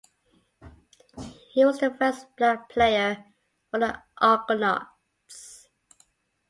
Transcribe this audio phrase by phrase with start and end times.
[1.51, 3.23] He was the first Black player
[3.69, 5.69] for the Argonauts.